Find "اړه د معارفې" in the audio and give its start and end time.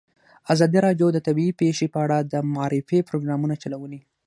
2.05-2.99